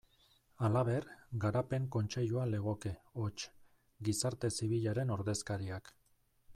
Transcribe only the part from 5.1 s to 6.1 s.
ordezkariak.